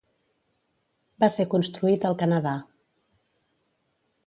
[1.25, 2.55] Va ser construït al Canadà.